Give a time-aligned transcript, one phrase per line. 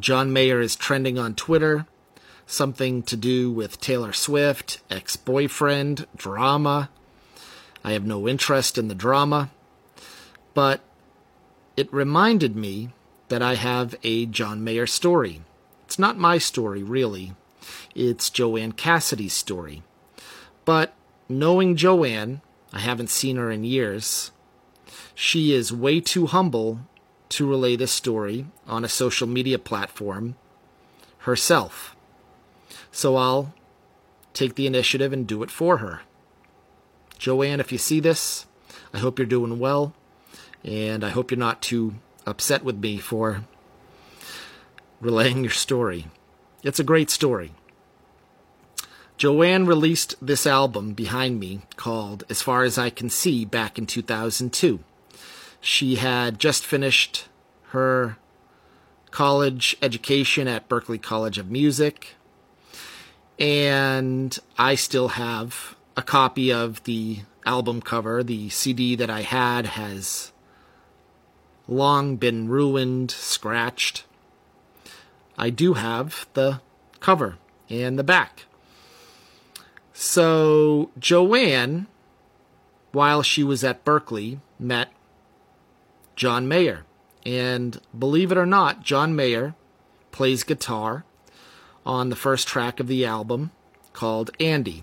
[0.00, 1.86] John Mayer is trending on Twitter.
[2.46, 6.90] Something to do with Taylor Swift, ex boyfriend, drama.
[7.84, 9.50] I have no interest in the drama.
[10.54, 10.80] But
[11.76, 12.90] it reminded me
[13.28, 15.42] that I have a John Mayer story.
[15.84, 17.34] It's not my story, really.
[17.94, 19.82] It's Joanne Cassidy's story.
[20.64, 20.94] But
[21.28, 22.40] knowing Joanne,
[22.72, 24.30] I haven't seen her in years.
[25.14, 26.80] She is way too humble
[27.30, 30.36] to relay this story on a social media platform
[31.18, 31.94] herself.
[32.90, 33.54] So I'll
[34.32, 36.00] take the initiative and do it for her.
[37.18, 38.46] Joanne, if you see this,
[38.92, 39.94] I hope you're doing well,
[40.64, 41.94] and I hope you're not too
[42.26, 43.44] upset with me for
[45.00, 46.06] relaying your story.
[46.62, 47.52] It's a great story.
[49.16, 53.86] Joanne released this album behind me called As Far As I Can See back in
[53.86, 54.78] 2002.
[55.60, 57.28] She had just finished
[57.70, 58.16] her
[59.10, 62.14] college education at Berklee College of Music,
[63.38, 68.22] and I still have a copy of the album cover.
[68.22, 70.32] The CD that I had has
[71.66, 74.04] long been ruined, scratched.
[75.36, 76.60] I do have the
[77.00, 78.46] cover and the back.
[79.92, 81.86] So Joanne,
[82.92, 84.90] while she was at Berklee, met
[86.18, 86.84] John Mayer.
[87.24, 89.54] And believe it or not, John Mayer
[90.10, 91.04] plays guitar
[91.86, 93.52] on the first track of the album
[93.92, 94.82] called Andy.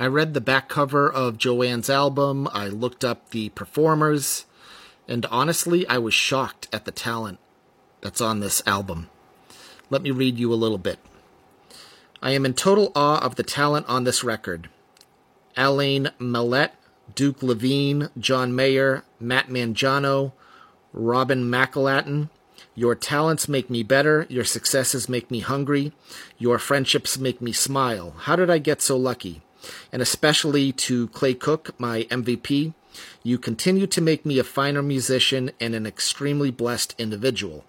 [0.00, 4.46] I read the back cover of Joanne's album, I looked up the performers,
[5.06, 7.38] and honestly, I was shocked at the talent
[8.00, 9.10] that's on this album.
[9.90, 11.00] Let me read you a little bit.
[12.22, 14.70] I am in total awe of the talent on this record.
[15.54, 16.72] Alain Mallet,
[17.14, 20.32] Duke Levine, John Mayer, Matt Mangano,
[20.92, 22.28] Robin McElhatten.
[22.74, 24.26] Your talents make me better.
[24.28, 25.92] Your successes make me hungry.
[26.38, 28.14] Your friendships make me smile.
[28.20, 29.42] How did I get so lucky?
[29.92, 32.74] And especially to Clay Cook, my MVP.
[33.22, 37.64] You continue to make me a finer musician and an extremely blessed individual.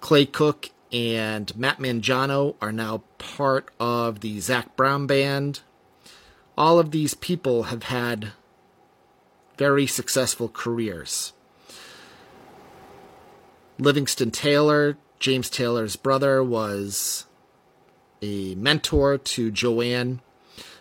[0.00, 5.60] Clay Cook and Matt Mangano are now part of the Zac Brown Band.
[6.58, 8.32] All of these people have had
[9.56, 11.32] very successful careers.
[13.78, 17.26] Livingston Taylor, James Taylor's brother, was
[18.20, 20.20] a mentor to Joanne.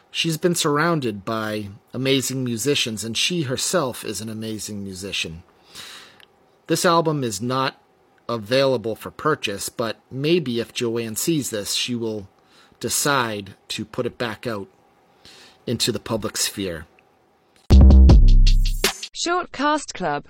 [0.09, 5.43] She's been surrounded by amazing musicians, and she herself is an amazing musician.
[6.65, 7.79] This album is not
[8.27, 12.27] available for purchase, but maybe if Joanne sees this, she will
[12.79, 14.69] decide to put it back out
[15.67, 16.87] into the public sphere.
[19.13, 20.23] Short Cast Club